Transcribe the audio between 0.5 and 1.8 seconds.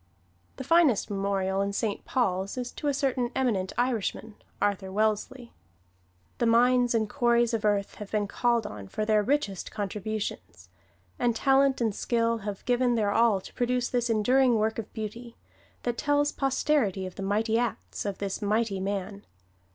The finest memorial in